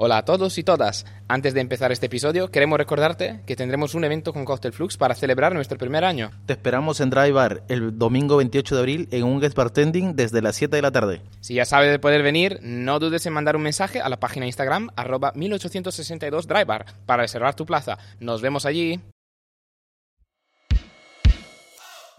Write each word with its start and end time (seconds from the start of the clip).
Hola 0.00 0.18
a 0.18 0.24
todos 0.24 0.56
y 0.58 0.62
todas. 0.62 1.06
Antes 1.26 1.54
de 1.54 1.60
empezar 1.60 1.90
este 1.90 2.06
episodio, 2.06 2.52
queremos 2.52 2.78
recordarte 2.78 3.40
que 3.46 3.56
tendremos 3.56 3.96
un 3.96 4.04
evento 4.04 4.32
con 4.32 4.44
Cocktail 4.44 4.72
Flux 4.72 4.96
para 4.96 5.16
celebrar 5.16 5.56
nuestro 5.56 5.76
primer 5.76 6.04
año. 6.04 6.30
Te 6.46 6.52
esperamos 6.52 7.00
en 7.00 7.10
Dry 7.10 7.32
Bar 7.32 7.64
el 7.66 7.98
domingo 7.98 8.36
28 8.36 8.76
de 8.76 8.80
abril 8.80 9.08
en 9.10 9.24
un 9.24 9.40
guest 9.40 9.56
bartending 9.56 10.14
desde 10.14 10.40
las 10.40 10.54
7 10.54 10.76
de 10.76 10.82
la 10.82 10.92
tarde. 10.92 11.20
Si 11.40 11.54
ya 11.54 11.64
sabes 11.64 11.90
de 11.90 11.98
poder 11.98 12.22
venir, 12.22 12.60
no 12.62 13.00
dudes 13.00 13.26
en 13.26 13.32
mandar 13.32 13.56
un 13.56 13.62
mensaje 13.62 14.00
a 14.00 14.08
la 14.08 14.20
página 14.20 14.46
Instagram 14.46 14.90
arroba 14.94 15.32
1862 15.34 16.46
Dry 16.46 16.62
Bar 16.62 16.86
para 17.04 17.24
reservar 17.24 17.56
tu 17.56 17.66
plaza. 17.66 17.98
Nos 18.20 18.40
vemos 18.40 18.66
allí. 18.66 19.00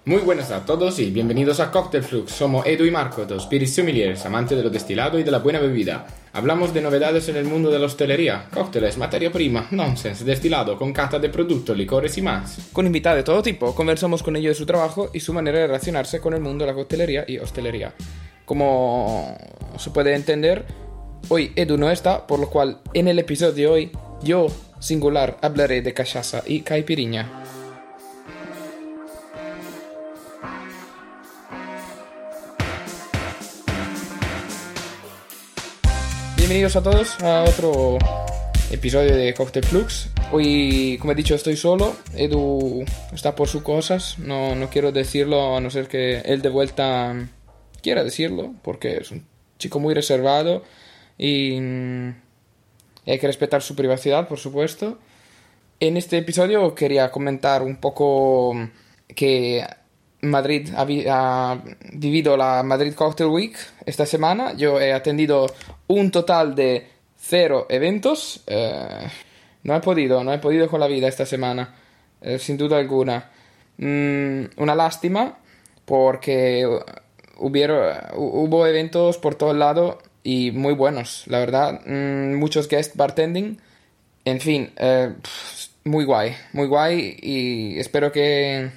Muy 0.09 0.23
buenas 0.23 0.49
a 0.49 0.65
todos 0.65 0.97
y 0.97 1.11
bienvenidos 1.11 1.59
a 1.59 1.69
Cocktail 1.69 2.03
Flux. 2.03 2.31
Somos 2.31 2.65
Edu 2.65 2.83
y 2.83 2.89
Marco, 2.89 3.27
dos 3.27 3.43
Spirit 3.43 3.67
Sommeliers, 3.67 4.25
amantes 4.25 4.57
de 4.57 4.63
lo 4.63 4.71
destilado 4.71 5.19
y 5.19 5.23
de 5.23 5.29
la 5.29 5.37
buena 5.37 5.59
bebida. 5.59 6.07
Hablamos 6.33 6.73
de 6.73 6.81
novedades 6.81 7.29
en 7.29 7.35
el 7.35 7.45
mundo 7.45 7.69
de 7.69 7.77
la 7.77 7.85
hostelería, 7.85 8.47
cócteles, 8.51 8.97
materia 8.97 9.31
prima, 9.31 9.67
nonsense, 9.69 10.25
destilado, 10.25 10.79
con 10.79 10.93
cata 10.93 11.19
de 11.19 11.29
productos, 11.29 11.77
licores 11.77 12.17
y 12.17 12.23
más. 12.23 12.69
Con 12.73 12.87
invitados 12.87 13.17
de 13.17 13.23
todo 13.23 13.43
tipo, 13.43 13.75
conversamos 13.75 14.23
con 14.23 14.35
ellos 14.35 14.55
de 14.55 14.57
su 14.57 14.65
trabajo 14.65 15.11
y 15.13 15.19
su 15.19 15.31
manera 15.31 15.59
de 15.59 15.67
relacionarse 15.67 16.19
con 16.19 16.33
el 16.33 16.41
mundo 16.41 16.65
de 16.65 16.71
la 16.71 16.75
coctelería 16.75 17.25
y 17.27 17.37
hostelería. 17.37 17.93
Como 18.45 19.37
se 19.77 19.91
puede 19.91 20.15
entender, 20.15 20.65
hoy 21.27 21.51
Edu 21.55 21.77
no 21.77 21.91
está, 21.91 22.25
por 22.25 22.39
lo 22.39 22.49
cual 22.49 22.79
en 22.95 23.09
el 23.09 23.19
episodio 23.19 23.53
de 23.53 23.67
hoy, 23.67 23.91
yo, 24.23 24.47
singular, 24.79 25.37
hablaré 25.43 25.83
de 25.83 25.93
cachaza 25.93 26.41
y 26.47 26.61
caipiriña. 26.61 27.43
Bienvenidos 36.49 36.77
a 36.77 36.81
todos 36.81 37.21
a 37.21 37.43
otro 37.43 37.99
episodio 38.71 39.15
de 39.15 39.35
Cocktail 39.35 39.63
Flux. 39.67 40.09
Hoy, 40.31 40.97
como 40.99 41.11
he 41.11 41.15
dicho, 41.15 41.35
estoy 41.35 41.55
solo. 41.55 41.95
Edu 42.15 42.83
está 43.13 43.35
por 43.35 43.47
sus 43.47 43.61
cosas. 43.61 44.17
No, 44.17 44.55
no 44.55 44.67
quiero 44.71 44.91
decirlo 44.91 45.55
a 45.55 45.61
no 45.61 45.69
ser 45.69 45.87
que 45.87 46.21
él 46.21 46.41
de 46.41 46.49
vuelta 46.49 47.13
quiera 47.83 48.03
decirlo, 48.03 48.55
porque 48.63 48.97
es 48.97 49.11
un 49.11 49.27
chico 49.59 49.79
muy 49.79 49.93
reservado 49.93 50.63
y, 51.19 51.61
mm, 51.61 52.15
hay 53.05 53.19
que 53.19 53.27
respetar 53.27 53.61
su 53.61 53.75
privacidad, 53.75 54.27
por 54.27 54.39
supuesto. 54.39 54.97
En 55.79 55.97
este 55.97 56.17
episodio 56.17 56.73
quería 56.73 57.11
comentar 57.11 57.61
un 57.61 57.75
poco 57.75 58.55
que 59.15 59.67
Madrid 60.21 60.69
ha, 60.75 60.85
ha, 61.09 61.63
vivido 61.93 62.35
la 62.35 62.63
Madrid 62.63 62.93
Cocktail 62.93 63.29
Week 63.29 63.57
esta 63.85 64.05
semana. 64.05 64.53
Yo 64.53 64.79
he 64.79 64.93
atendido 64.93 65.47
un 65.87 66.11
total 66.11 66.55
de 66.55 66.87
cero 67.17 67.67
eventos. 67.69 68.41
Eh, 68.47 69.07
no 69.63 69.75
he 69.75 69.79
podido, 69.81 70.23
no 70.23 70.33
he 70.33 70.39
podido 70.39 70.69
con 70.69 70.79
la 70.79 70.87
vida 70.87 71.07
esta 71.07 71.25
semana, 71.25 71.75
eh, 72.21 72.39
sin 72.39 72.57
duda 72.57 72.77
alguna. 72.77 73.29
Mm, 73.77 74.45
una 74.57 74.75
lástima 74.75 75.37
porque 75.85 76.67
hubieron, 77.37 77.95
hubo 78.15 78.67
eventos 78.67 79.17
por 79.17 79.35
todo 79.35 79.51
el 79.51 79.59
lado 79.59 79.99
y 80.23 80.51
muy 80.51 80.73
buenos, 80.73 81.23
la 81.27 81.39
verdad. 81.39 81.81
Mm, 81.85 82.35
muchos 82.35 82.67
guest 82.67 82.95
bartending. 82.95 83.59
En 84.25 84.39
fin, 84.41 84.71
eh, 84.77 85.13
muy 85.85 86.05
guay, 86.05 86.35
muy 86.53 86.67
guay 86.67 87.17
y 87.21 87.79
espero 87.79 88.11
que 88.11 88.69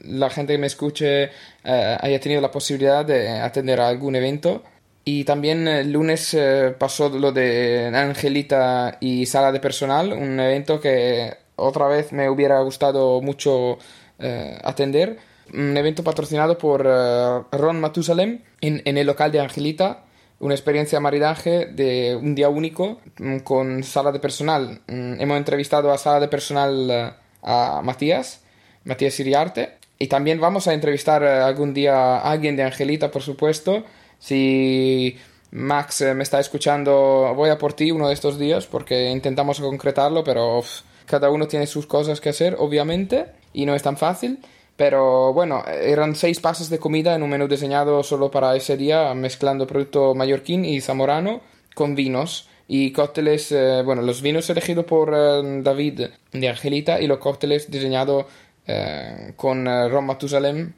la 0.00 0.30
gente 0.30 0.54
que 0.54 0.58
me 0.58 0.66
escuche 0.66 1.24
eh, 1.64 1.98
haya 2.00 2.20
tenido 2.20 2.40
la 2.40 2.50
posibilidad 2.50 3.04
de 3.04 3.28
atender 3.30 3.80
a 3.80 3.88
algún 3.88 4.16
evento. 4.16 4.62
Y 5.04 5.24
también 5.24 5.66
el 5.66 5.92
lunes 5.92 6.34
eh, 6.34 6.74
pasó 6.78 7.08
lo 7.08 7.32
de 7.32 7.90
Angelita 7.94 8.98
y 9.00 9.26
sala 9.26 9.50
de 9.50 9.60
personal, 9.60 10.12
un 10.12 10.38
evento 10.38 10.80
que 10.80 11.36
otra 11.56 11.88
vez 11.88 12.12
me 12.12 12.28
hubiera 12.28 12.60
gustado 12.60 13.20
mucho 13.20 13.78
eh, 14.18 14.58
atender. 14.62 15.18
Un 15.52 15.76
evento 15.76 16.04
patrocinado 16.04 16.56
por 16.58 16.84
Ron 16.84 17.80
Matusalem 17.80 18.40
en, 18.60 18.82
en 18.84 18.98
el 18.98 19.06
local 19.06 19.32
de 19.32 19.40
Angelita 19.40 20.04
una 20.40 20.54
experiencia 20.54 21.00
maridaje 21.00 21.66
de 21.66 22.16
un 22.16 22.34
día 22.34 22.48
único 22.48 22.98
mm, 23.18 23.38
con 23.40 23.84
sala 23.84 24.10
de 24.10 24.18
personal. 24.20 24.80
Mm, 24.88 25.20
hemos 25.20 25.36
entrevistado 25.36 25.92
a 25.92 25.98
sala 25.98 26.18
de 26.20 26.28
personal 26.28 27.16
a 27.42 27.82
Matías, 27.82 28.42
Matías 28.84 29.20
Iriarte, 29.20 29.79
y 30.00 30.08
también 30.08 30.40
vamos 30.40 30.66
a 30.66 30.72
entrevistar 30.72 31.22
algún 31.22 31.74
día 31.74 32.16
a 32.16 32.32
alguien 32.32 32.56
de 32.56 32.62
Angelita, 32.62 33.10
por 33.10 33.20
supuesto. 33.20 33.84
Si 34.18 35.18
Max 35.50 36.00
me 36.16 36.22
está 36.22 36.40
escuchando, 36.40 37.34
voy 37.36 37.50
a 37.50 37.58
por 37.58 37.74
ti 37.74 37.90
uno 37.90 38.08
de 38.08 38.14
estos 38.14 38.38
días 38.38 38.66
porque 38.66 39.10
intentamos 39.10 39.60
concretarlo, 39.60 40.24
pero 40.24 40.62
cada 41.04 41.28
uno 41.28 41.46
tiene 41.46 41.66
sus 41.66 41.86
cosas 41.86 42.18
que 42.18 42.30
hacer, 42.30 42.56
obviamente, 42.58 43.26
y 43.52 43.66
no 43.66 43.74
es 43.74 43.82
tan 43.82 43.98
fácil. 43.98 44.38
Pero 44.76 45.34
bueno, 45.34 45.62
eran 45.66 46.16
seis 46.16 46.40
pases 46.40 46.70
de 46.70 46.78
comida 46.78 47.14
en 47.14 47.22
un 47.22 47.28
menú 47.28 47.46
diseñado 47.46 48.02
solo 48.02 48.30
para 48.30 48.56
ese 48.56 48.78
día, 48.78 49.12
mezclando 49.12 49.66
producto 49.66 50.14
mallorquín 50.14 50.64
y 50.64 50.80
zamorano 50.80 51.42
con 51.74 51.94
vinos 51.94 52.48
y 52.72 52.92
cócteles, 52.92 53.52
eh, 53.52 53.82
bueno, 53.84 54.00
los 54.00 54.22
vinos 54.22 54.48
elegidos 54.48 54.86
por 54.86 55.12
eh, 55.14 55.60
David 55.62 56.02
de 56.32 56.48
Angelita 56.48 57.00
y 57.00 57.06
los 57.06 57.18
cócteles 57.18 57.70
diseñados 57.70 58.24
eh, 58.70 59.32
con 59.36 59.66
eh, 59.66 59.88
Ron 59.88 60.06
Matusalem 60.06 60.72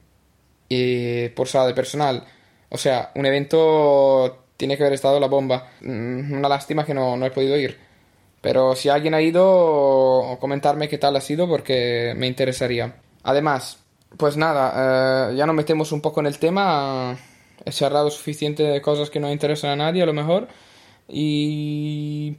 y 0.69 1.29
por 1.31 1.49
sala 1.49 1.67
de 1.67 1.75
personal. 1.75 2.25
O 2.71 2.79
sea, 2.79 3.13
un 3.15 3.27
evento 3.27 4.47
tiene 4.57 4.77
que 4.77 4.83
haber 4.83 4.95
estado 4.95 5.21
la 5.21 5.27
bomba. 5.27 5.73
Mm, 5.83 6.33
una 6.33 6.49
lástima 6.49 6.85
que 6.87 6.95
no, 6.95 7.17
no 7.17 7.27
he 7.27 7.31
podido 7.31 7.57
ir. 7.57 7.79
Pero 8.41 8.75
si 8.75 8.89
alguien 8.89 9.15
ha 9.15 9.21
ido, 9.23 10.37
comentarme 10.41 10.89
qué 10.89 10.99
tal 10.99 11.17
ha 11.17 11.21
sido 11.21 11.49
porque 11.49 12.15
me 12.17 12.27
interesaría. 12.27 12.97
Además, 13.23 13.79
pues 14.17 14.37
nada, 14.37 15.31
eh, 15.31 15.37
ya 15.37 15.47
nos 15.47 15.55
metemos 15.55 15.93
un 15.93 16.01
poco 16.01 16.21
en 16.21 16.27
el 16.27 16.39
tema. 16.39 17.17
He 17.65 17.73
cerrado 17.73 18.11
suficiente 18.11 18.63
de 18.65 18.83
cosas 18.83 19.11
que 19.11 19.21
no 19.21 19.31
interesan 19.31 19.71
a 19.71 19.77
nadie, 19.77 20.03
a 20.03 20.07
lo 20.07 20.13
mejor. 20.13 20.49
Y 21.09 22.37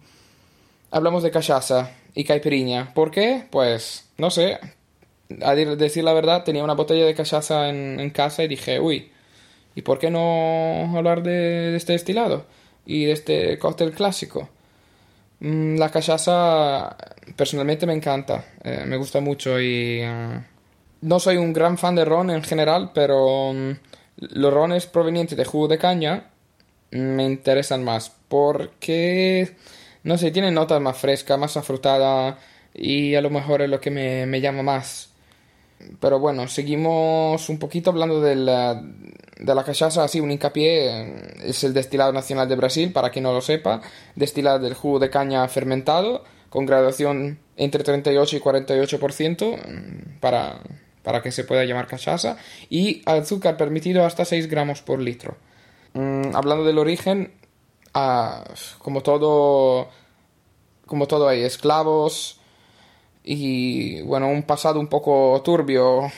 hablamos 0.91 1.23
de 1.23 1.31
cachaza 1.31 1.91
y 2.15 2.23
caipirinha. 2.23 2.93
¿Por 2.93 3.11
qué? 3.11 3.45
Pues 3.49 4.09
no 4.17 4.29
sé 4.31 4.59
a 5.41 5.55
decir 5.55 6.03
la 6.03 6.13
verdad, 6.13 6.43
tenía 6.43 6.63
una 6.63 6.73
botella 6.73 7.05
de 7.05 7.15
cachaza 7.15 7.69
en, 7.69 8.09
casa 8.11 8.43
y 8.43 8.47
dije, 8.47 8.79
uy, 8.79 9.11
¿y 9.75 9.81
por 9.81 9.99
qué 9.99 10.09
no 10.09 10.97
hablar 10.97 11.23
de, 11.23 11.75
este 11.75 11.93
destilado? 11.93 12.45
Y 12.85 13.05
de 13.05 13.11
este 13.13 13.59
cóctel 13.59 13.91
clásico. 13.91 14.49
Mm, 15.39 15.77
la 15.77 15.89
cachaza 15.89 16.95
personalmente 17.35 17.85
me 17.85 17.93
encanta, 17.93 18.45
eh, 18.63 18.83
me 18.85 18.97
gusta 18.97 19.19
mucho 19.19 19.59
y... 19.59 19.99
Eh, 20.01 20.41
no 21.03 21.19
soy 21.19 21.37
un 21.37 21.53
gran 21.53 21.77
fan 21.77 21.95
de 21.95 22.05
ron 22.05 22.29
en 22.31 22.43
general, 22.43 22.91
pero 22.93 23.53
mm, 23.53 23.71
los 24.17 24.53
rones 24.53 24.85
provenientes 24.85 25.37
de 25.37 25.45
jugo 25.45 25.67
de 25.67 25.77
caña 25.77 26.29
me 26.91 27.25
interesan 27.25 27.83
más 27.83 28.11
porque, 28.27 29.55
no 30.03 30.17
sé, 30.17 30.31
tienen 30.31 30.53
notas 30.53 30.81
más 30.81 30.97
frescas, 30.97 31.37
más 31.37 31.57
afrutada 31.57 32.39
y 32.73 33.15
a 33.15 33.21
lo 33.21 33.29
mejor 33.29 33.61
es 33.61 33.69
lo 33.69 33.81
que 33.81 33.91
me, 33.91 34.25
me 34.25 34.41
llama 34.41 34.63
más. 34.63 35.12
Pero 35.99 36.19
bueno, 36.19 36.47
seguimos 36.47 37.49
un 37.49 37.59
poquito 37.59 37.89
hablando 37.89 38.21
de 38.21 38.35
la, 38.35 38.81
de 39.37 39.55
la 39.55 39.63
cachaza, 39.63 40.03
así 40.03 40.19
un 40.19 40.31
hincapié, 40.31 41.47
es 41.49 41.63
el 41.63 41.73
destilado 41.73 42.13
nacional 42.13 42.47
de 42.47 42.55
Brasil, 42.55 42.91
para 42.91 43.09
quien 43.09 43.23
no 43.23 43.33
lo 43.33 43.41
sepa, 43.41 43.81
destilado 44.15 44.59
del 44.59 44.73
jugo 44.73 44.99
de 44.99 45.09
caña 45.09 45.47
fermentado, 45.47 46.23
con 46.49 46.65
graduación 46.65 47.39
entre 47.57 47.83
38 47.83 48.37
y 48.37 48.39
48% 48.39 49.57
mm, 49.57 50.19
para, 50.19 50.61
para 51.03 51.21
que 51.21 51.31
se 51.31 51.43
pueda 51.43 51.65
llamar 51.65 51.87
cachaza, 51.87 52.37
y 52.69 53.01
azúcar 53.05 53.57
permitido 53.57 54.05
hasta 54.05 54.25
6 54.25 54.47
gramos 54.47 54.81
por 54.81 54.99
litro. 54.99 55.37
Mm, 55.93 56.35
hablando 56.35 56.63
del 56.63 56.77
origen, 56.77 57.33
ah, 57.93 58.43
como 58.79 59.01
todo, 59.01 59.89
como 60.85 61.07
todo 61.07 61.27
hay 61.27 61.43
esclavos, 61.43 62.39
y 63.23 64.01
bueno, 64.01 64.27
un 64.29 64.43
pasado 64.43 64.79
un 64.79 64.87
poco 64.87 65.41
turbio. 65.43 66.11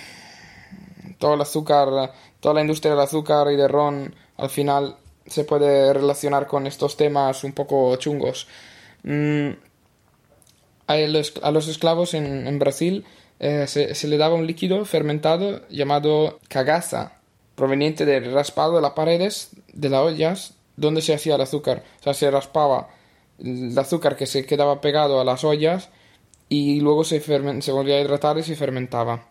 Todo 1.17 1.35
el 1.35 1.41
azúcar, 1.41 2.11
toda 2.39 2.55
la 2.55 2.61
industria 2.61 2.91
del 2.91 3.01
azúcar 3.01 3.51
y 3.51 3.55
de 3.55 3.67
ron 3.67 4.13
al 4.37 4.49
final 4.49 4.97
se 5.25 5.43
puede 5.43 5.93
relacionar 5.93 6.47
con 6.47 6.67
estos 6.67 6.97
temas 6.97 7.43
un 7.43 7.53
poco 7.53 7.95
chungos. 7.97 8.47
Mm, 9.03 9.51
a, 10.87 10.97
los, 10.97 11.67
esclavos 11.67 12.13
en, 12.13 12.59
Brasil 12.59 13.05
eh, 13.39 13.65
se, 13.67 14.07
le 14.07 14.17
daba 14.17 14.35
un 14.35 14.45
líquido 14.45 14.85
fermentado 14.85 15.67
llamado 15.69 16.39
cagaza, 16.47 17.13
proveniente 17.55 18.05
del 18.05 18.31
raspado 18.33 18.75
de 18.75 18.81
las 18.81 18.91
paredes 18.91 19.51
de 19.73 19.89
las 19.89 20.01
ollas 20.01 20.53
donde 20.75 21.01
se 21.01 21.13
hacía 21.13 21.35
el 21.35 21.41
azúcar. 21.41 21.83
O 22.01 22.03
sea, 22.03 22.13
se 22.13 22.29
raspaba 22.29 22.89
el 23.39 23.77
azúcar 23.77 24.15
que 24.15 24.25
se 24.25 24.45
quedaba 24.45 24.81
pegado 24.81 25.19
a 25.19 25.25
las 25.25 25.43
ollas 25.43 25.89
y 26.49 26.79
luego 26.79 27.03
se, 27.03 27.19
se 27.19 27.71
volvía 27.71 27.95
a 27.95 28.01
hidratar 28.01 28.37
y 28.37 28.43
se 28.43 28.55
fermentaba. 28.55 29.27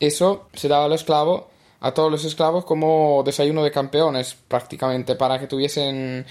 Eso 0.00 0.48
se 0.52 0.68
daba 0.68 0.84
al 0.84 0.92
esclavo, 0.92 1.48
a 1.80 1.92
todos 1.92 2.10
los 2.10 2.24
esclavos, 2.24 2.64
como 2.64 3.22
desayuno 3.24 3.62
de 3.64 3.70
campeones, 3.70 4.36
prácticamente, 4.48 5.14
para 5.14 5.38
que 5.38 5.46
tuviesen 5.46 6.26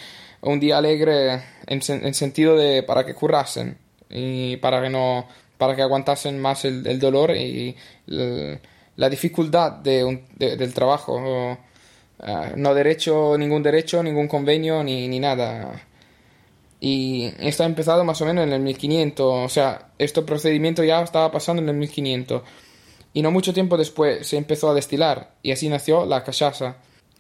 un 0.46 0.60
día 0.60 0.78
alegre 0.78 1.42
en, 1.68 1.82
sentido 2.14 2.56
de 2.56 2.84
para 2.84 3.06
que 3.06 3.16
currasen 3.16 3.78
y 4.10 4.58
para 4.58 4.82
que 4.82 4.90
no 4.90 5.28
para 5.58 5.76
que 5.76 5.82
aguantasen 5.82 6.40
más 6.40 6.66
el, 6.66 7.00
dolor 7.00 7.36
y 7.36 7.76
la 8.06 9.10
dificultad 9.10 9.72
de 9.72 10.24
del 10.38 10.74
trabajo 10.74 11.58
eh, 12.20 12.54
no 12.56 12.74
derecho 12.74 13.38
ningún 13.38 13.64
derecho 13.64 14.04
ningún 14.04 14.28
convenio 14.28 14.84
ni, 14.84 15.08
ni 15.08 15.20
nada 15.20 15.82
y 16.88 17.34
esto 17.40 17.64
ha 17.64 17.66
empezado 17.66 18.04
más 18.04 18.22
o 18.22 18.26
menos 18.26 18.44
en 18.44 18.54
el 18.54 18.62
1500 18.62 19.26
o 19.26 19.50
sea 19.50 19.88
este 19.98 20.22
procedimiento 20.22 20.84
ya 20.84 21.02
estaba 21.02 21.32
pasando 21.32 21.64
en 21.64 21.70
el 21.70 21.76
1500 21.78 22.44
y 23.12 23.24
no 23.24 23.32
mucho 23.32 23.56
tiempo 23.56 23.76
después 23.76 24.28
se 24.28 24.38
empezó 24.38 24.70
a 24.70 24.76
destilar 24.76 25.32
y 25.42 25.52
así 25.52 25.70
nació 25.70 26.06
la 26.06 26.24
cachaza. 26.24 26.76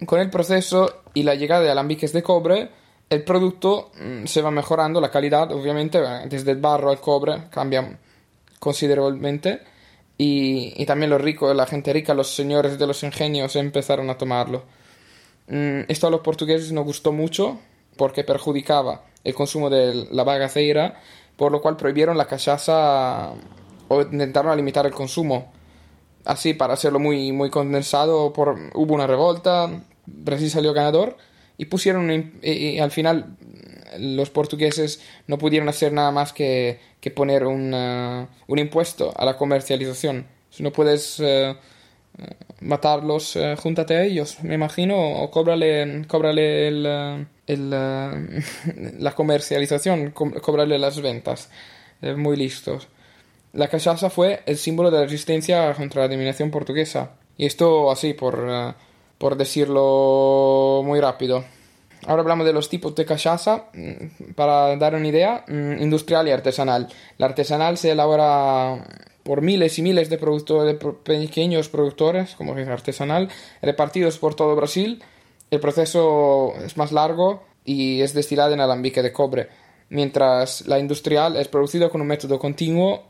Con 0.05 0.19
el 0.19 0.29
proceso 0.29 1.03
y 1.13 1.23
la 1.23 1.35
llegada 1.35 1.61
de 1.63 1.71
alambiques 1.71 2.11
de 2.11 2.21
cobre 2.21 2.69
el 3.09 3.23
producto 3.23 3.91
mm, 3.99 4.25
se 4.25 4.41
va 4.41 4.51
mejorando, 4.51 4.99
la 4.99 5.09
calidad 5.09 5.51
obviamente 5.53 5.99
desde 6.27 6.51
el 6.51 6.57
barro 6.57 6.89
al 6.89 6.99
cobre 6.99 7.45
cambia 7.49 7.97
considerablemente. 8.59 9.61
Y, 10.17 10.85
también 10.85 11.09
los 11.09 11.21
ricos, 11.21 11.55
la 11.55 11.65
gente 11.65 11.91
rica, 11.91 12.13
los 12.13 12.35
señores 12.35 12.77
de 12.77 12.87
los 12.87 13.03
ingenios 13.03 13.55
empezaron 13.55 14.09
a 14.09 14.17
tomarlo. 14.17 14.63
Mm, 15.47 15.81
esto 15.87 16.07
a 16.07 16.09
los 16.09 16.21
portugueses 16.21 16.71
no 16.71 16.83
gustó 16.83 17.11
mucho 17.13 17.59
porque 17.97 18.23
perjudicaba 18.23 19.03
el 19.25 19.33
consumo 19.33 19.69
de 19.69 20.07
la 20.11 20.23
bagaceira, 20.23 21.01
por 21.35 21.51
lo 21.51 21.61
cual 21.61 21.75
prohibieron 21.75 22.17
la 22.17 22.27
cachaza 22.27 23.31
o 23.89 24.01
intentaron 24.01 24.55
limitar 24.55 24.85
el 24.85 24.93
consumo. 24.93 25.51
Así, 26.23 26.53
para 26.53 26.73
hacerlo 26.73 26.99
muy, 26.99 27.33
muy 27.33 27.49
condensado, 27.49 28.31
por, 28.31 28.57
hubo 28.73 28.93
una 28.95 29.05
revolta, 29.05 29.69
Brasil 30.05 30.49
salió 30.49 30.73
ganador 30.73 31.17
y 31.57 31.65
pusieron 31.65 32.39
y, 32.41 32.79
al 32.79 32.91
final 32.91 33.37
los 33.99 34.29
portugueses 34.29 35.01
no 35.27 35.37
pudieron 35.37 35.69
hacer 35.69 35.93
nada 35.93 36.11
más 36.11 36.33
que, 36.33 36.79
que 36.99 37.11
poner 37.11 37.45
un, 37.45 37.73
un 38.47 38.59
impuesto 38.59 39.13
a 39.15 39.25
la 39.25 39.37
comercialización. 39.37 40.27
Si 40.49 40.63
no 40.63 40.71
puedes 40.71 41.19
eh, 41.19 41.55
matarlos, 42.61 43.35
uh, 43.35 43.55
júntate 43.57 43.95
a 43.95 44.03
ellos, 44.03 44.41
me 44.43 44.55
imagino, 44.55 44.97
o 44.97 45.29
cóbrale, 45.31 46.05
cóbrale 46.07 46.67
el, 46.67 47.27
el, 47.47 47.69
la 47.69 49.11
comercialización, 49.15 50.11
cóbrale 50.11 50.79
las 50.79 51.01
ventas. 51.01 51.49
muy 52.15 52.37
listos. 52.37 52.87
La 53.53 53.67
cachaza 53.69 54.09
fue 54.09 54.41
el 54.45 54.57
símbolo 54.57 54.91
de 54.91 54.97
la 54.99 55.03
resistencia 55.05 55.73
contra 55.73 56.03
la 56.03 56.07
dominación 56.09 56.51
portuguesa. 56.51 57.11
Y 57.37 57.45
esto 57.45 57.91
así, 57.91 58.13
por 58.13 58.75
por 59.17 59.37
decirlo 59.37 60.81
muy 60.83 60.99
rápido. 60.99 61.43
Ahora 62.05 62.21
hablamos 62.21 62.45
de 62.45 62.53
los 62.53 62.69
tipos 62.69 62.93
de 62.95 63.05
cachaza, 63.05 63.65
mm, 63.73 64.33
para 64.35 64.75
dar 64.77 64.95
una 64.95 65.07
idea, 65.07 65.43
mm, 65.47 65.81
industrial 65.81 66.27
y 66.27 66.31
artesanal. 66.31 66.87
La 67.17 67.27
artesanal 67.27 67.77
se 67.77 67.91
elabora 67.91 68.85
por 69.23 69.41
miles 69.41 69.79
y 69.79 69.81
miles 69.81 70.09
de, 70.09 70.17
productores, 70.19 70.77
pequeños 71.03 71.69
productores, 71.69 72.35
como 72.35 72.55
es 72.57 72.67
artesanal, 72.67 73.29
repartidos 73.61 74.19
por 74.19 74.35
todo 74.35 74.55
Brasil. 74.55 75.01
El 75.55 75.61
proceso 75.61 76.53
es 76.63 76.77
más 76.77 76.91
largo 76.91 77.43
y 77.63 78.01
es 78.01 78.13
destilada 78.13 78.53
en 78.53 78.61
alambique 78.61 79.01
de 79.01 79.11
cobre, 79.11 79.49
mientras 79.89 80.67
la 80.67 80.79
industrial 80.79 81.35
es 81.37 81.47
producida 81.47 81.89
con 81.89 82.01
un 82.01 82.07
método 82.07 82.37
continuo 82.39 83.03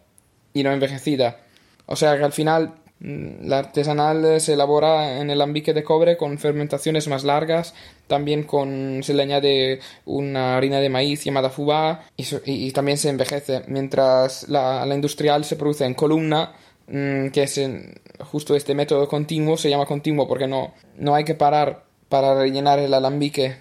y 0.54 0.64
no 0.64 0.72
envejecida. 0.72 1.42
O 1.86 1.96
sea 1.96 2.18
que 2.18 2.24
al 2.24 2.32
final 2.32 2.74
Mm, 3.00 3.48
la 3.48 3.60
artesanal 3.60 4.40
se 4.40 4.54
elabora 4.54 5.20
en 5.20 5.30
el 5.30 5.42
alambique 5.42 5.74
de 5.74 5.84
cobre 5.84 6.16
con 6.16 6.38
fermentaciones 6.38 7.10
más 7.10 7.26
largas, 7.26 7.74
también 8.08 8.48
se 9.04 9.14
le 9.14 9.24
añade 9.24 9.80
una 10.06 10.56
harina 10.56 10.80
de 10.80 10.90
maíz 10.90 11.24
llamada 11.26 11.50
fubá 11.50 12.06
y, 12.16 12.72
también 12.72 12.98
se 12.98 13.10
envejece, 13.10 13.64
mientras 13.68 14.48
la, 14.48 14.86
industrial 14.96 15.44
se 15.44 15.58
produce 15.58 15.86
en 15.86 15.94
columna, 15.94 16.54
mm, 16.88 17.30
que 17.30 17.44
es 17.44 17.60
justo 18.32 18.56
este 18.56 18.74
método 18.74 19.08
continuo, 19.10 19.58
se 19.58 19.70
llama 19.70 19.86
continuo 19.86 20.28
porque 20.28 20.48
no, 20.48 20.74
no 20.98 21.16
hay 21.16 21.26
que 21.26 21.36
parar 21.36 21.84
para 22.16 22.34
rellenar 22.34 22.80
el 22.80 22.94
alambique, 22.94 23.58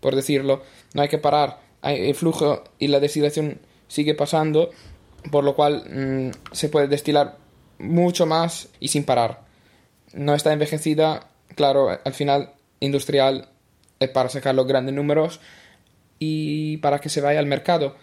por 0.00 0.14
decirlo, 0.14 0.60
no 0.92 1.00
hay 1.00 1.08
que 1.08 1.16
parar, 1.16 1.60
el 1.82 2.14
flujo 2.14 2.62
y 2.78 2.88
la 2.88 3.00
destilación 3.00 3.60
sigue 3.88 4.14
pasando, 4.14 4.68
por 5.32 5.42
lo 5.42 5.56
cual 5.56 5.84
mm, 5.90 6.52
se 6.52 6.68
puede 6.68 6.86
destilar 6.86 7.38
mucho 7.78 8.26
más 8.26 8.68
y 8.78 8.88
sin 8.88 9.04
parar. 9.04 9.40
No 10.12 10.34
está 10.34 10.52
envejecida, 10.52 11.30
claro, 11.54 11.98
al 12.04 12.12
final 12.12 12.52
industrial 12.78 13.48
es 13.98 14.10
para 14.10 14.28
sacar 14.28 14.54
los 14.54 14.66
grandes 14.66 14.94
números 14.94 15.40
y 16.18 16.76
para 16.76 16.98
que 16.98 17.08
se 17.08 17.22
vaya 17.22 17.38
al 17.38 17.46
mercado. 17.46 17.96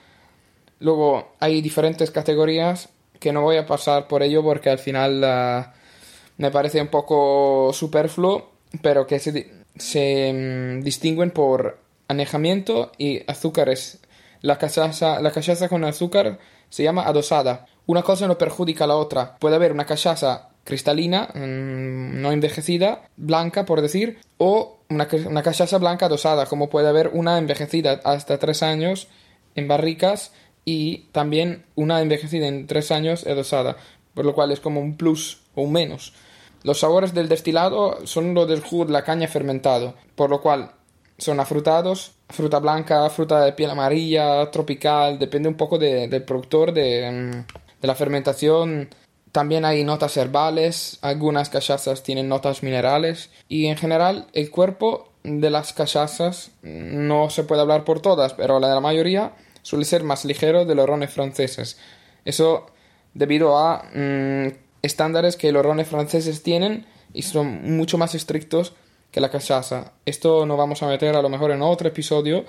Luego 0.80 1.36
hay 1.40 1.62
diferentes 1.62 2.10
categorías 2.10 2.90
que 3.20 3.32
no 3.32 3.44
voy 3.44 3.58
a 3.58 3.68
pasar 3.68 4.08
por 4.08 4.24
ello 4.24 4.42
porque 4.42 4.72
al 4.72 4.80
final 4.80 5.24
ah, 5.24 5.76
me 6.38 6.50
parece 6.50 6.82
un 6.82 6.88
poco 6.88 7.70
superfluo, 7.72 8.50
pero 8.82 9.06
que 9.06 9.20
se, 9.20 9.61
se 9.76 10.34
mm, 10.34 10.84
distinguen 10.84 11.32
por 11.32 11.80
anejamiento 12.08 12.92
y 12.98 13.22
azúcares. 13.30 14.00
La 14.42 14.58
cachaza, 14.58 15.22
la 15.22 15.32
cachaza 15.32 15.70
con 15.70 15.84
azúcar 15.84 16.40
se 16.70 16.84
llama 16.84 17.04
adosada 17.04 17.68
una 17.86 18.04
cosa 18.04 18.28
no 18.28 18.38
perjudica 18.38 18.86
a 18.86 18.88
la 18.88 18.96
otra. 18.96 19.36
Puede 19.38 19.56
haber 19.56 19.72
una 19.72 19.86
cachaza 19.86 20.50
cristalina, 20.64 21.30
mm, 21.34 22.22
no 22.22 22.32
envejecida, 22.32 23.10
blanca 23.18 23.66
por 23.66 23.82
decir, 23.82 24.20
o 24.38 24.80
una, 24.90 25.08
una 25.26 25.44
cachaza 25.44 25.78
blanca 25.78 26.08
dosada, 26.08 26.46
como 26.46 26.70
puede 26.70 26.88
haber 26.88 27.10
una 27.10 27.38
envejecida 27.38 28.00
hasta 28.04 28.38
tres 28.38 28.64
años 28.64 29.08
en 29.56 29.68
barricas 29.68 30.32
y 30.64 31.10
también 31.12 31.66
una 31.76 32.02
envejecida 32.02 32.48
en 32.48 32.68
tres 32.68 32.92
años 32.92 33.26
dosada, 33.26 33.78
por 34.14 34.26
lo 34.26 34.34
cual 34.34 34.52
es 34.52 34.60
como 34.60 34.80
un 34.80 34.96
plus 34.96 35.42
o 35.56 35.64
un 35.64 35.74
menos. 35.74 36.14
Los 36.64 36.80
sabores 36.80 37.14
del 37.14 37.30
destilado 37.30 38.06
son 38.06 38.34
los 38.34 38.48
del 38.48 38.62
jugo 38.62 38.86
de 38.86 38.94
la 38.94 39.04
caña 39.04 39.28
fermentado, 39.28 39.96
por 40.16 40.30
lo 40.30 40.42
cual 40.42 40.72
son 41.18 41.40
afrutados, 41.40 42.14
fruta 42.30 42.60
blanca, 42.60 43.10
fruta 43.10 43.44
de 43.46 43.54
piel 43.54 43.70
amarilla, 43.70 44.50
tropical, 44.52 45.20
depende 45.20 45.50
un 45.50 45.56
poco 45.56 45.78
del 45.78 46.24
productor, 46.24 46.74
de, 46.74 47.12
mm, 47.12 47.82
de 47.82 47.88
la 47.88 47.96
fermentación 47.96 48.90
también 49.32 49.64
hay 49.64 49.84
notas 49.84 50.18
herbales, 50.18 50.98
algunas 51.02 51.50
cachazas 51.50 52.04
tienen 52.04 52.28
notas 52.28 52.64
minerales 52.64 53.30
y 53.48 53.68
en 53.68 53.78
general 53.78 54.28
el 54.34 54.52
cuerpo 54.52 55.10
de 55.24 55.50
las 55.50 55.72
cachazas 55.74 56.52
no 56.64 57.30
se 57.30 57.44
puede 57.44 57.62
hablar 57.62 57.86
por 57.86 58.02
todas, 58.02 58.34
pero 58.34 58.60
la 58.60 58.68
de 58.68 58.76
la 58.76 58.82
mayoría 58.82 59.34
suele 59.62 59.86
ser 59.86 60.04
más 60.04 60.26
ligero 60.26 60.66
de 60.66 60.76
los 60.76 60.88
rones 60.88 61.14
franceses. 61.14 61.78
Eso 62.26 62.66
debido 63.14 63.58
a 63.58 63.84
mm, 63.94 64.48
estándares 64.82 65.38
que 65.38 65.52
los 65.52 65.64
rones 65.66 65.88
franceses 65.88 66.44
tienen 66.44 66.86
y 67.14 67.22
son 67.24 67.76
mucho 67.76 67.98
más 67.98 68.16
estrictos 68.16 68.74
que 69.12 69.22
la 69.22 69.30
cachaza. 69.30 69.94
Esto 70.06 70.46
no 70.46 70.58
vamos 70.58 70.82
a 70.84 70.88
meter 70.88 71.16
a 71.16 71.22
lo 71.22 71.30
mejor 71.30 71.52
en 71.52 71.62
otro 71.62 71.88
episodio, 71.88 72.46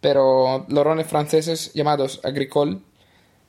pero 0.00 0.66
los 0.68 0.84
rones 0.84 1.06
franceses 1.06 1.72
llamados 1.74 2.20
agricole 2.24 2.78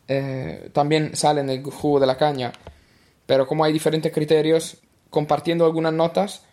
eh, 0.07 0.69
también 0.73 1.15
salen 1.15 1.49
el 1.49 1.63
jugo 1.63 1.99
de 1.99 2.07
la 2.07 2.17
caña. 2.17 2.51
Pero 3.25 3.47
como 3.47 3.63
hay 3.63 3.73
diferentes 3.73 4.11
criterios, 4.11 4.77
compartiendo 5.09 5.65
algunas 5.65 5.93
notas, 5.93 6.43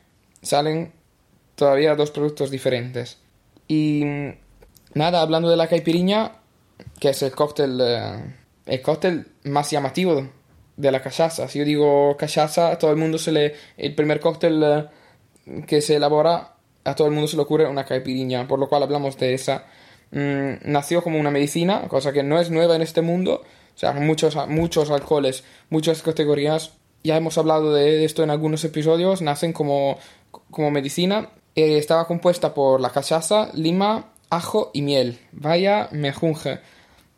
salen 0.43 0.93
todavía 1.55 1.95
dos 1.95 2.11
productos 2.11 2.51
diferentes. 2.51 3.19
Y 3.69 4.05
nada, 4.95 5.21
hablando 5.21 5.49
de 5.49 5.57
la 5.57 5.69
caipiriña, 5.69 6.33
que 6.99 7.11
es 7.11 7.23
el 7.23 7.33
cóctel, 7.33 7.81
eh, 7.81 8.35
el 8.67 8.83
cóctel 8.83 9.27
más 9.45 9.71
llamativo 9.71 10.29
de 10.77 10.91
la 10.91 11.01
cachaza. 11.01 11.49
Si 11.49 11.59
yo 11.59 11.65
digo 11.65 12.17
cachaza, 12.17 12.79
todo 12.79 12.91
el 12.91 12.97
mundo 12.97 13.19
se 13.19 13.33
le. 13.33 13.55
El 13.77 13.95
primer 13.95 14.21
cóctel 14.21 14.63
eh, 14.63 15.65
que 15.67 15.81
se 15.81 15.97
elabora, 15.97 16.55
a 16.85 16.95
todo 16.95 17.07
el 17.07 17.13
mundo 17.13 17.29
se 17.29 17.37
le 17.37 17.43
ocurre 17.43 17.69
una 17.69 17.85
caipiriña, 17.85 18.47
por 18.47 18.59
lo 18.59 18.69
cual 18.69 18.83
hablamos 18.83 19.17
de 19.19 19.35
esa. 19.35 19.67
Mm, 20.11 20.71
nació 20.71 21.03
como 21.03 21.19
una 21.19 21.31
medicina, 21.31 21.89
cosa 21.89 22.13
que 22.13 22.23
no 22.23 22.39
es 22.39 22.51
nueva 22.51 22.77
en 22.77 22.83
este 22.83 23.03
mundo. 23.03 23.43
O 23.75 23.79
sea, 23.79 23.93
muchos, 23.93 24.37
muchos 24.49 24.91
alcoholes, 24.91 25.45
muchas 25.71 26.03
categorías. 26.03 26.73
Ya 27.03 27.17
hemos 27.17 27.37
hablado 27.39 27.75
de 27.75 28.05
esto 28.05 28.23
en 28.23 28.31
algunos 28.31 28.65
episodios. 28.65 29.23
Nacen 29.23 29.53
como, 29.53 29.99
como 30.51 30.71
medicina. 30.71 31.31
Eh, 31.55 31.79
estaba 31.79 32.07
compuesta 32.07 32.55
por 32.55 32.81
la 32.81 32.91
cachaza, 32.91 33.51
lima, 33.55 34.13
ajo 34.31 34.71
y 34.73 34.83
miel. 34.83 35.19
Vaya 35.33 35.89
mejunje. 35.93 36.61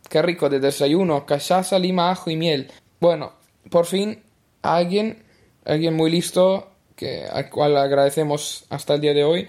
Qué 0.08 0.22
rico 0.22 0.48
de 0.48 0.60
desayuno. 0.60 1.26
Cachaza, 1.26 1.78
lima, 1.78 2.10
ajo 2.10 2.30
y 2.30 2.36
miel. 2.36 2.70
Bueno, 3.00 3.32
por 3.70 3.86
fin 3.86 4.22
alguien, 4.62 5.22
alguien 5.64 5.94
muy 5.94 6.10
listo, 6.10 6.70
que, 6.94 7.24
al 7.24 7.50
cual 7.50 7.76
agradecemos 7.76 8.64
hasta 8.70 8.94
el 8.94 9.00
día 9.00 9.14
de 9.14 9.24
hoy, 9.24 9.48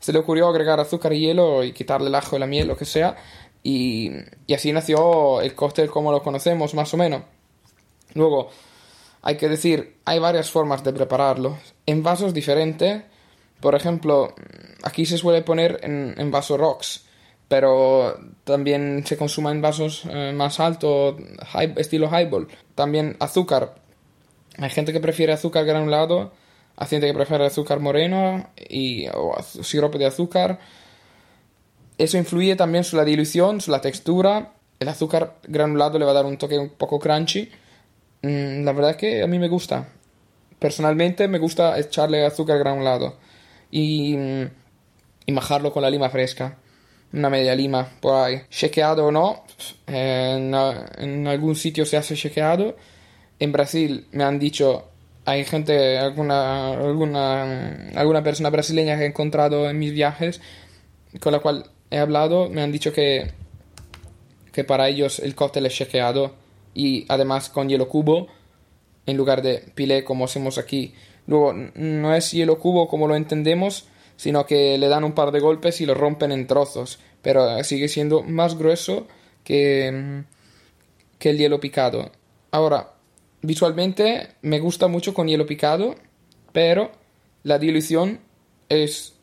se 0.00 0.12
le 0.12 0.18
ocurrió 0.18 0.48
agregar 0.48 0.80
azúcar 0.80 1.12
y 1.12 1.20
hielo 1.20 1.64
y 1.64 1.72
quitarle 1.72 2.08
el 2.08 2.14
ajo 2.14 2.36
y 2.36 2.38
la 2.38 2.46
miel, 2.46 2.68
lo 2.68 2.76
que 2.76 2.84
sea, 2.84 3.16
y, 3.62 4.10
y 4.46 4.54
así 4.54 4.72
nació 4.72 5.40
el 5.40 5.54
cóctel 5.54 5.90
como 5.90 6.12
lo 6.12 6.22
conocemos, 6.22 6.74
más 6.74 6.92
o 6.94 6.96
menos. 6.96 7.22
Luego, 8.14 8.50
hay 9.22 9.36
que 9.36 9.48
decir, 9.48 9.96
hay 10.04 10.18
varias 10.18 10.50
formas 10.50 10.84
de 10.84 10.92
prepararlo. 10.92 11.58
En 11.86 12.02
vasos 12.02 12.32
diferentes, 12.32 13.02
por 13.60 13.74
ejemplo, 13.74 14.34
aquí 14.82 15.06
se 15.06 15.18
suele 15.18 15.42
poner 15.42 15.80
en, 15.82 16.14
en 16.16 16.30
vaso 16.30 16.56
rocks. 16.56 17.04
Pero 17.48 18.18
también 18.44 19.04
se 19.06 19.16
consuma 19.16 19.50
en 19.50 19.62
vasos 19.62 20.04
eh, 20.08 20.32
más 20.34 20.60
altos, 20.60 21.16
estilo 21.76 22.08
highball. 22.08 22.48
También 22.74 23.16
azúcar. 23.20 23.74
Hay 24.58 24.70
gente 24.70 24.92
que 24.92 25.00
prefiere 25.00 25.32
azúcar 25.32 25.64
granulado, 25.64 26.32
hay 26.76 26.86
gente 26.86 27.06
que 27.06 27.14
prefiere 27.14 27.46
azúcar 27.46 27.80
moreno 27.80 28.50
y 28.68 29.06
o 29.14 29.34
sirope 29.42 29.98
de 29.98 30.06
azúcar. 30.06 30.58
Eso 31.96 32.18
influye 32.18 32.54
también 32.54 32.84
sobre 32.84 33.04
la 33.04 33.10
dilución, 33.10 33.60
sobre 33.60 33.78
la 33.78 33.82
textura. 33.82 34.52
El 34.78 34.88
azúcar 34.88 35.38
granulado 35.48 35.98
le 35.98 36.04
va 36.04 36.12
a 36.12 36.14
dar 36.14 36.26
un 36.26 36.36
toque 36.36 36.58
un 36.58 36.70
poco 36.70 36.98
crunchy. 36.98 37.50
Mm, 38.22 38.64
la 38.64 38.72
verdad 38.72 38.96
que 38.96 39.22
a 39.22 39.26
mí 39.26 39.38
me 39.38 39.48
gusta. 39.48 39.88
Personalmente 40.58 41.28
me 41.28 41.38
gusta 41.38 41.78
echarle 41.78 42.26
azúcar 42.26 42.58
granulado 42.58 43.16
y, 43.70 44.16
y 45.26 45.32
majarlo 45.32 45.72
con 45.72 45.82
la 45.82 45.90
lima 45.90 46.10
fresca. 46.10 46.58
Una 47.12 47.30
media 47.30 47.54
lima 47.54 47.88
por 48.00 48.14
ahí. 48.14 48.42
Chequeado 48.50 49.06
o 49.06 49.10
no, 49.10 49.44
en, 49.86 50.54
en, 50.98 51.26
algún 51.26 51.56
sitio 51.56 51.86
se 51.86 51.96
hace 51.96 52.14
chequeado. 52.14 52.76
En 53.38 53.52
Brasil 53.52 54.06
me 54.12 54.24
han 54.24 54.38
dicho, 54.38 54.88
hay 55.24 55.44
gente, 55.44 55.98
alguna, 55.98 56.72
alguna, 56.72 57.90
alguna 57.94 58.22
persona 58.22 58.50
brasileña 58.50 58.96
que 58.96 59.04
he 59.04 59.06
encontrado 59.06 59.68
en 59.70 59.78
mis 59.78 59.92
viajes 59.92 60.40
con 61.20 61.32
la 61.32 61.40
cual 61.40 61.70
he 61.90 61.98
hablado, 61.98 62.48
me 62.48 62.62
han 62.62 62.72
dicho 62.72 62.92
que, 62.92 63.32
que 64.52 64.64
para 64.64 64.88
ellos 64.88 65.18
el 65.20 65.34
cóctel 65.34 65.66
es 65.66 65.74
chequeado 65.74 66.34
y 66.74 67.06
además 67.08 67.48
con 67.48 67.68
hielo 67.68 67.88
cubo 67.88 68.28
en 69.06 69.16
lugar 69.16 69.42
de 69.42 69.64
pilé 69.74 70.04
como 70.04 70.26
hacemos 70.26 70.58
aquí. 70.58 70.94
Luego, 71.26 71.52
no 71.74 72.14
es 72.14 72.30
hielo 72.32 72.58
cubo 72.58 72.88
como 72.88 73.08
lo 73.08 73.16
entendemos, 73.16 73.86
sino 74.18 74.44
que 74.44 74.76
le 74.76 74.88
dan 74.88 75.04
un 75.04 75.12
par 75.12 75.30
de 75.30 75.38
golpes 75.38 75.80
y 75.80 75.86
lo 75.86 75.94
rompen 75.94 76.32
en 76.32 76.48
trozos, 76.48 76.98
pero 77.22 77.62
sigue 77.62 77.88
siendo 77.88 78.22
más 78.22 78.58
grueso 78.58 79.06
que, 79.44 80.24
que 81.20 81.30
el 81.30 81.38
hielo 81.38 81.60
picado. 81.60 82.10
Ahora, 82.50 82.94
visualmente 83.42 84.30
me 84.42 84.58
gusta 84.58 84.88
mucho 84.88 85.14
con 85.14 85.28
hielo 85.28 85.46
picado, 85.46 85.94
pero 86.52 86.90
la 87.44 87.60
dilución 87.60 88.18
es 88.68 89.14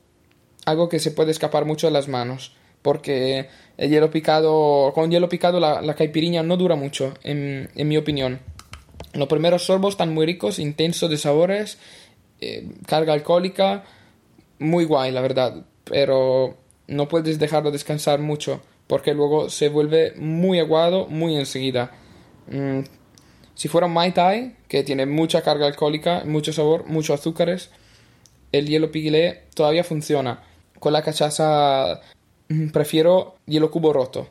algo 0.65 0.87
que 0.87 0.99
se 0.99 1.11
puede 1.11 1.31
escapar 1.31 1.65
mucho 1.65 1.87
de 1.87 1.93
las 1.93 2.07
manos, 2.07 2.55
porque 2.81 3.49
el 3.77 3.89
hielo 3.89 4.09
picado, 4.09 4.93
con 4.95 5.11
hielo 5.11 5.27
picado 5.27 5.59
la, 5.59 5.81
la 5.81 5.95
caipiriña 5.95 6.41
no 6.41 6.55
dura 6.55 6.75
mucho, 6.77 7.13
en, 7.21 7.69
en 7.75 7.87
mi 7.89 7.97
opinión. 7.97 8.39
Los 9.13 9.27
primeros 9.27 9.65
sorbos 9.65 9.95
están 9.95 10.13
muy 10.13 10.25
ricos, 10.25 10.57
intensos 10.57 11.09
de 11.09 11.17
sabores, 11.17 11.79
eh, 12.39 12.65
carga 12.87 13.11
alcohólica, 13.11 13.83
muy 14.59 14.85
guay, 14.85 15.12
la 15.12 15.21
verdad. 15.21 15.65
Pero 15.83 16.57
no 16.88 17.07
puedes 17.07 17.39
dejarlo 17.39 17.71
descansar 17.71 18.19
mucho, 18.19 18.62
porque 18.88 19.13
luego 19.13 19.50
se 19.50 19.69
vuelve 19.69 20.13
muy 20.17 20.59
aguado 20.59 21.07
muy 21.07 21.35
enseguida. 21.35 21.91
Mm, 22.47 22.81
si 23.55 23.67
fuera 23.67 23.88
un 23.88 23.93
Mai 23.93 24.13
Tai, 24.13 24.55
que 24.67 24.83
tiene 24.83 25.05
mucha 25.05 25.41
carga 25.41 25.65
alcohólica, 25.65 26.24
mucho 26.25 26.53
sabor, 26.53 26.85
muchos 26.85 27.19
azúcares, 27.19 27.71
el 28.51 28.67
hielo 28.67 28.91
piquilé 28.91 29.43
todavía 29.53 29.83
funciona. 29.83 30.43
Con 30.79 30.93
la 30.93 31.01
cachaza 31.01 32.01
mm, 32.50 32.69
prefiero 32.69 33.35
hielo 33.45 33.71
cubo 33.71 33.93
roto. 33.93 34.27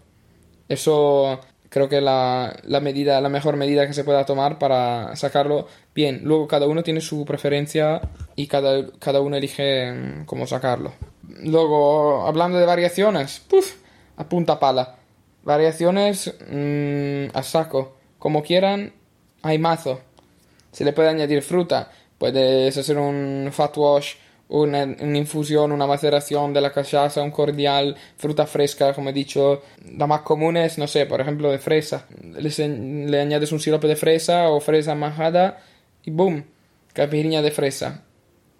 Eso 0.68 1.40
creo 1.74 1.88
que 1.88 2.00
la, 2.00 2.56
la 2.62 2.78
medida, 2.78 3.20
la 3.20 3.28
mejor 3.28 3.56
medida 3.56 3.84
que 3.84 3.94
se 3.94 4.04
pueda 4.04 4.24
tomar 4.24 4.60
para 4.60 5.16
sacarlo 5.16 5.66
bien. 5.92 6.20
Luego 6.22 6.46
cada 6.46 6.68
uno 6.68 6.84
tiene 6.84 7.00
su 7.00 7.24
preferencia 7.24 8.00
y 8.36 8.46
cada, 8.46 8.92
cada 9.00 9.20
uno 9.20 9.34
elige 9.34 9.90
mm, 9.90 10.24
cómo 10.24 10.46
sacarlo. 10.46 10.92
Luego, 11.42 12.28
hablando 12.28 12.58
de 12.58 12.66
variaciones, 12.66 13.40
¡puf! 13.40 13.74
a 14.16 14.28
punta 14.28 14.60
pala. 14.60 14.98
Variaciones 15.42 16.32
mm, 16.48 17.36
a 17.36 17.42
saco. 17.42 17.96
Como 18.20 18.44
quieran, 18.44 18.92
hay 19.42 19.58
mazo. 19.58 20.00
Se 20.70 20.84
le 20.84 20.92
puede 20.92 21.08
añadir 21.08 21.42
fruta. 21.42 21.90
Puedes 22.18 22.78
hacer 22.78 22.98
un 22.98 23.48
fat 23.50 23.76
wash 23.76 24.14
una, 24.54 24.84
infusión, 25.18 25.72
una 25.72 25.86
maceración 25.86 26.52
de 26.52 26.60
la 26.60 26.72
cachaza, 26.72 27.22
un 27.22 27.32
cordial, 27.32 27.96
fruta 28.16 28.46
fresca, 28.46 28.94
como 28.94 29.10
he 29.10 29.12
dicho. 29.12 29.62
La 29.96 30.06
más 30.06 30.20
común 30.20 30.56
es, 30.56 30.78
no 30.78 30.86
sé, 30.86 31.06
por 31.06 31.20
ejemplo, 31.20 31.50
de 31.50 31.58
fresa. 31.58 32.06
Le, 32.20 33.20
añades 33.20 33.50
un 33.52 33.60
sirope 33.60 33.88
de 33.88 33.96
fresa 33.96 34.50
o 34.50 34.60
fresa 34.60 34.94
majada 34.94 35.58
y 36.04 36.10
boom, 36.12 36.44
caipirinha 36.92 37.42
de 37.42 37.50
fresa. 37.50 38.02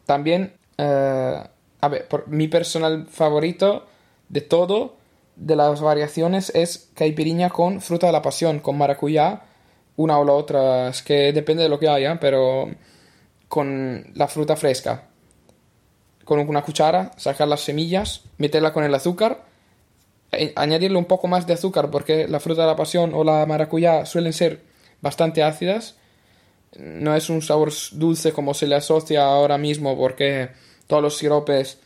También, 0.05 0.55
eh, 0.79 1.43
a 1.81 1.89
ver, 1.89 2.09
mi 2.27 2.49
personal 2.49 3.07
favorito 3.07 3.87
de 4.29 4.41
todo, 4.41 4.97
de 5.37 5.55
las 5.55 5.81
variaciones, 5.81 6.51
es 6.55 6.91
caipirinha 6.95 7.51
con 7.51 7.81
fruta 7.81 8.07
de 8.09 8.13
la 8.13 8.23
pasión, 8.23 8.59
con 8.59 8.77
maracuyá, 8.77 9.43
una 9.97 10.19
o 10.19 10.25
la 10.25 10.33
otra, 10.33 10.89
es 10.89 11.03
que 11.03 11.33
depende 11.33 11.63
de 11.63 11.69
lo 11.69 11.79
que 11.79 11.89
haya, 11.89 12.19
pero 12.19 12.69
con 13.49 14.07
la 14.15 14.27
fruta 14.27 14.57
fresca 14.57 15.11
con 16.25 16.41
una 16.41 16.63
cuchara, 16.63 17.13
sacar 17.17 17.49
las 17.49 17.61
semillas, 17.61 18.23
meterla 18.39 18.73
con 18.73 18.85
el 18.85 18.95
azúcar, 18.95 19.45
e 20.33 20.53
añadirle 20.57 20.99
un 20.99 21.05
poco 21.05 21.29
más 21.29 21.47
de 21.47 21.55
azúcar 21.55 21.91
porque 21.91 22.27
la 22.27 22.41
fruta 22.41 22.63
de 22.63 22.69
la 22.69 22.77
pasión 22.77 23.13
o 23.15 23.25
la 23.25 23.47
maracuyá 23.47 24.05
suelen 24.07 24.33
ser 24.33 24.63
bastante 25.01 25.43
ácidas. 25.43 25.97
No 26.77 27.15
es 27.15 27.31
un 27.31 27.41
sabor 27.41 27.73
dulce 27.93 28.33
como 28.33 28.53
se 28.55 28.67
le 28.67 28.75
asocia 28.75 29.25
ahora 29.25 29.59
mismo 29.59 29.97
porque 29.97 30.51
todos 30.87 31.03
los 31.03 31.17
siropes, 31.19 31.79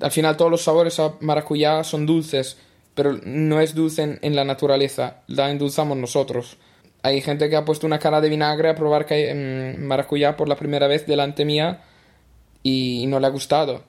al 0.00 0.10
final 0.10 0.36
todos 0.36 0.50
los 0.50 0.62
sabores 0.62 0.98
a 0.98 1.14
maracuyá 1.20 1.84
son 1.84 2.06
dulces, 2.06 2.56
pero 2.94 3.12
no 3.24 3.60
es 3.60 3.74
dulce 3.74 4.18
en, 4.20 4.34
la 4.34 4.44
naturaleza, 4.44 5.22
la 5.28 5.50
endulzamos 5.50 5.96
nosotros. 5.96 6.56
Hay 7.02 7.20
gente 7.20 7.48
que 7.48 7.54
ha 7.54 7.64
puesto 7.64 7.86
una 7.86 8.00
cara 8.00 8.20
de 8.20 8.28
vinagre 8.28 8.70
a 8.70 8.74
probar 8.74 9.06
que, 9.06 9.32
mm, 9.78 9.84
maracuyá 9.84 10.36
por 10.36 10.48
la 10.48 10.56
primera 10.56 10.88
vez 10.88 11.06
delante 11.06 11.44
mía 11.44 11.84
y 12.68 13.06
no 13.06 13.18
le 13.18 13.26
ha 13.26 13.30
gustado. 13.30 13.82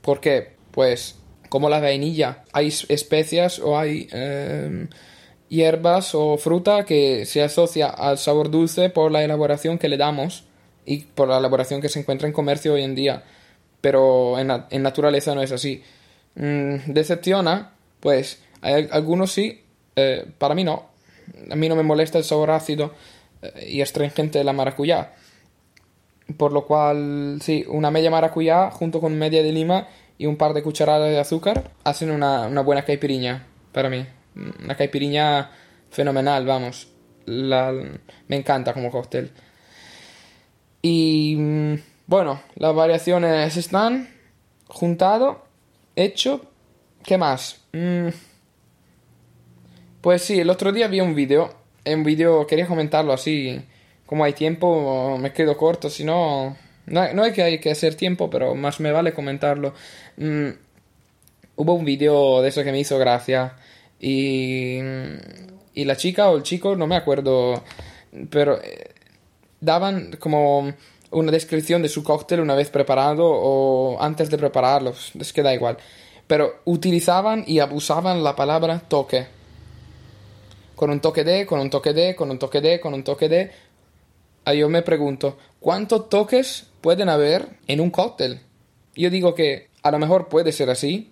¿Por 0.00 0.20
qué? 0.20 0.52
Pues 0.70 1.16
como 1.48 1.68
la 1.68 1.80
vainilla, 1.80 2.44
hay 2.52 2.68
especias 2.88 3.58
o 3.58 3.78
hay 3.78 4.08
em, 4.10 4.88
hierbas 5.48 6.14
o 6.14 6.38
fruta 6.38 6.84
que 6.84 7.26
se 7.26 7.42
asocia 7.42 7.88
al 7.88 8.18
sabor 8.18 8.50
dulce 8.50 8.88
por 8.90 9.12
la 9.12 9.22
elaboración 9.22 9.78
que 9.78 9.88
le 9.88 9.96
damos 9.96 10.44
y 10.84 10.98
por 10.98 11.28
la 11.28 11.38
elaboración 11.38 11.80
que 11.80 11.88
se 11.88 12.00
encuentra 12.00 12.26
en 12.26 12.32
comercio 12.32 12.74
hoy 12.74 12.82
en 12.82 12.94
día. 12.94 13.24
Pero 13.80 14.38
en, 14.38 14.82
naturaleza 14.82 15.34
no 15.34 15.42
es 15.42 15.52
así. 15.52 15.82
Mm, 16.36 16.92
decepciona, 16.92 17.72
pues 18.00 18.40
algunos 18.62 19.32
sí, 19.32 19.62
eh, 19.94 20.26
para 20.38 20.54
mí 20.54 20.64
no. 20.64 20.88
A 21.50 21.56
mí 21.56 21.68
no 21.68 21.76
me 21.76 21.82
molesta 21.82 22.18
el 22.18 22.24
sabor 22.24 22.50
ácido 22.50 22.94
eh, 23.42 23.68
y 23.68 23.82
astringente 23.82 24.38
de 24.38 24.44
la 24.44 24.52
maracuyá. 24.52 25.12
Por 26.36 26.52
lo 26.52 26.66
cual, 26.66 27.38
sí, 27.40 27.64
una 27.68 27.90
media 27.90 28.10
maracuyá 28.10 28.70
junto 28.70 29.00
con 29.00 29.16
media 29.16 29.42
de 29.42 29.52
lima 29.52 29.86
y 30.18 30.26
un 30.26 30.36
par 30.36 30.54
de 30.54 30.62
cucharadas 30.62 31.10
de 31.10 31.18
azúcar 31.20 31.70
hacen 31.84 32.10
una, 32.10 32.48
buena 32.62 32.84
caipiriña 32.84 33.46
para 33.72 33.88
mí. 33.88 34.04
Una 34.34 34.76
caipiriña 34.76 35.50
fenomenal, 35.90 36.44
vamos. 36.44 36.88
me 37.26 38.36
encanta 38.36 38.72
como 38.72 38.90
cóctel. 38.90 39.30
Y 40.82 41.36
mm, 41.38 41.74
bueno, 42.06 42.40
las 42.56 42.74
variaciones 42.74 43.56
están 43.56 44.08
juntado, 44.66 45.44
hecho. 45.94 46.42
¿Qué 47.04 47.18
más? 47.18 47.64
Mm, 47.72 48.08
pues 50.00 50.22
sí, 50.22 50.40
el 50.40 50.50
otro 50.50 50.72
día 50.72 50.88
vi 50.88 51.00
un 51.00 51.14
vídeo. 51.14 51.54
Un 51.84 52.02
vídeo, 52.02 52.48
quería 52.48 52.66
comentarlo 52.66 53.12
así 53.12 53.64
como 54.06 54.24
hay 54.24 54.32
tiempo, 54.32 55.18
me 55.18 55.32
quedo 55.32 55.56
corto, 55.56 55.90
si 55.90 56.04
no, 56.04 56.56
no 56.86 57.24
es 57.24 57.32
que 57.32 57.42
hay 57.42 57.58
que 57.58 57.70
hacer 57.70 57.94
tiempo, 57.96 58.30
pero 58.30 58.54
más 58.54 58.80
me 58.80 58.92
vale 58.92 59.12
comentarlo. 59.12 59.74
Mm, 60.16 60.48
hubo 61.56 61.74
un 61.74 61.84
vídeo 61.84 62.42
de 62.42 62.48
eso 62.48 62.62
que 62.62 62.72
me 62.72 62.78
hizo 62.78 62.98
gracia 62.98 63.56
y, 64.00 64.78
y 65.74 65.84
la 65.84 65.96
chica 65.96 66.30
o 66.30 66.36
el 66.36 66.42
chico, 66.42 66.76
no 66.76 66.86
me 66.86 66.96
acuerdo, 66.96 67.62
pero 68.30 68.60
eh, 68.62 68.94
daban 69.60 70.16
como 70.18 70.72
una 71.10 71.32
descripción 71.32 71.82
de 71.82 71.88
su 71.88 72.02
cóctel 72.02 72.40
una 72.40 72.54
vez 72.54 72.70
preparado 72.70 73.24
o 73.26 74.00
antes 74.00 74.30
de 74.30 74.38
prepararlo, 74.38 74.94
es 75.18 75.32
que 75.32 75.42
da 75.42 75.54
igual. 75.54 75.78
Pero 76.26 76.60
utilizaban 76.64 77.44
y 77.46 77.60
abusaban 77.60 78.24
la 78.24 78.34
palabra 78.34 78.80
toque. 78.80 79.26
Con 80.74 80.90
un 80.90 81.00
toque 81.00 81.24
de, 81.24 81.46
con 81.46 81.60
un 81.60 81.70
toque 81.70 81.92
de, 81.92 82.14
con 82.14 82.30
un 82.30 82.38
toque 82.38 82.60
de, 82.60 82.80
con 82.80 82.92
un 82.92 83.02
toque 83.02 83.28
de, 83.28 83.50
yo 84.54 84.68
me 84.68 84.82
pregunto, 84.82 85.38
¿cuántos 85.60 86.08
toques 86.08 86.66
pueden 86.80 87.08
haber 87.08 87.48
en 87.66 87.80
un 87.80 87.90
cóctel? 87.90 88.40
Yo 88.94 89.10
digo 89.10 89.34
que 89.34 89.68
a 89.82 89.90
lo 89.90 89.98
mejor 89.98 90.28
puede 90.28 90.52
ser 90.52 90.70
así, 90.70 91.10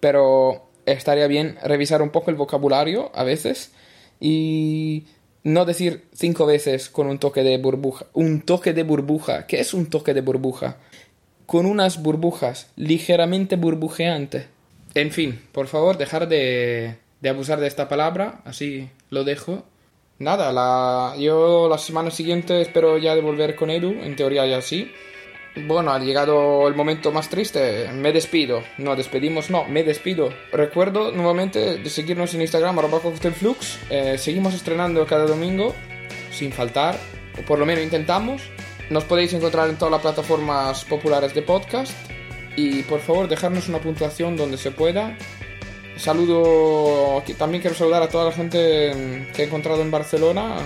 pero 0.00 0.68
estaría 0.86 1.26
bien 1.26 1.56
revisar 1.62 2.02
un 2.02 2.10
poco 2.10 2.30
el 2.30 2.36
vocabulario 2.36 3.10
a 3.14 3.24
veces 3.24 3.72
y 4.20 5.04
no 5.42 5.64
decir 5.64 6.04
cinco 6.12 6.46
veces 6.46 6.88
con 6.88 7.06
un 7.06 7.18
toque 7.18 7.42
de 7.42 7.58
burbuja. 7.58 8.06
Un 8.14 8.40
toque 8.40 8.72
de 8.72 8.82
burbuja. 8.82 9.46
¿Qué 9.46 9.60
es 9.60 9.74
un 9.74 9.86
toque 9.86 10.14
de 10.14 10.22
burbuja? 10.22 10.78
Con 11.46 11.66
unas 11.66 12.02
burbujas 12.02 12.70
ligeramente 12.76 13.56
burbujeantes. 13.56 14.46
En 14.94 15.10
fin, 15.10 15.40
por 15.52 15.66
favor, 15.66 15.98
dejar 15.98 16.28
de, 16.28 16.96
de 17.20 17.28
abusar 17.28 17.60
de 17.60 17.66
esta 17.66 17.88
palabra, 17.88 18.40
así 18.44 18.88
lo 19.10 19.24
dejo. 19.24 19.64
Nada, 20.18 20.52
la, 20.52 21.14
yo 21.18 21.68
la 21.68 21.78
semana 21.78 22.10
siguiente 22.10 22.60
espero 22.60 22.98
ya 22.98 23.14
de 23.14 23.20
volver 23.20 23.56
con 23.56 23.70
Edu, 23.70 23.90
en 23.90 24.14
teoría 24.14 24.46
ya 24.46 24.62
sí. 24.62 24.92
Bueno, 25.66 25.92
ha 25.92 25.98
llegado 25.98 26.66
el 26.66 26.74
momento 26.74 27.12
más 27.12 27.28
triste, 27.28 27.88
me 27.92 28.12
despido. 28.12 28.62
No, 28.78 28.96
despedimos, 28.96 29.50
no, 29.50 29.64
me 29.64 29.84
despido. 29.84 30.30
Recuerdo 30.52 31.12
nuevamente 31.12 31.78
de 31.78 31.90
seguirnos 31.90 32.34
en 32.34 32.42
Instagram, 32.42 32.78
arroba 32.78 33.00
cocktailflux. 33.00 33.78
Eh, 33.90 34.18
seguimos 34.18 34.54
estrenando 34.54 35.06
cada 35.06 35.26
domingo, 35.26 35.74
sin 36.32 36.52
faltar, 36.52 36.98
o 37.38 37.42
por 37.42 37.58
lo 37.58 37.66
menos 37.66 37.84
intentamos. 37.84 38.42
Nos 38.90 39.04
podéis 39.04 39.32
encontrar 39.32 39.68
en 39.68 39.76
todas 39.76 39.92
las 39.92 40.02
plataformas 40.02 40.84
populares 40.84 41.34
de 41.34 41.42
podcast. 41.42 41.92
Y 42.56 42.82
por 42.82 43.00
favor, 43.00 43.28
dejarnos 43.28 43.68
una 43.68 43.78
puntuación 43.78 44.36
donde 44.36 44.58
se 44.58 44.70
pueda. 44.70 45.16
Saludo, 45.96 47.22
también 47.38 47.60
quiero 47.62 47.76
saludar 47.76 48.02
a 48.02 48.08
toda 48.08 48.26
la 48.26 48.32
gente 48.32 49.26
que 49.34 49.42
he 49.42 49.44
encontrado 49.46 49.80
en 49.80 49.90
Barcelona 49.90 50.56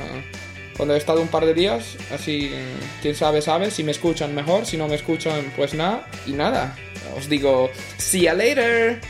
cuando 0.76 0.94
he 0.94 0.99
estado 0.99 1.20
un 1.20 1.28
par 1.28 1.44
de 1.44 1.54
días, 1.54 1.97
así 2.14 2.50
quién 3.02 3.14
sabe 3.14 3.42
sabe, 3.42 3.70
si 3.70 3.82
me 3.82 3.90
escuchan 3.90 4.35
mejor, 4.35 4.64
si 4.64 4.76
no 4.76 4.87
me 4.88 4.94
escuchan 4.94 5.52
pues 5.56 5.75
nada, 5.75 6.06
y 6.25 6.32
nada, 6.32 6.76
os 7.16 7.28
digo, 7.28 7.68
see 7.99 8.23
you 8.23 8.32
later. 8.32 9.00